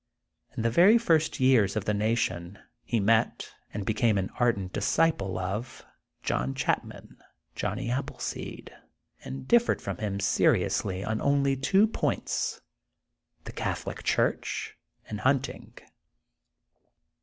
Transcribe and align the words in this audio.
In 0.57 0.63
the 0.63 0.71
very 0.71 0.97
first 0.97 1.39
years 1.39 1.75
of 1.75 1.85
the 1.85 1.93
nation 1.93 2.57
he 2.83 2.99
met, 2.99 3.51
and 3.71 3.85
became 3.85 4.17
an 4.17 4.31
ardent 4.39 4.73
disciple 4.73 5.37
of, 5.37 5.85
John 6.23 6.55
Chapman— 6.55 7.21
Johnny 7.55 7.91
Appleseed, 7.91 8.73
and 9.23 9.47
differed 9.47 9.79
from 9.79 9.97
him 9.97 10.19
seriously 10.19 11.03
on 11.05 11.21
only 11.21 11.55
two 11.55 11.85
points, 11.85 12.61
the 13.43 13.51
Catholic 13.51 14.01
Church, 14.01 14.75
and 15.07 15.19
hunting. 15.19 15.77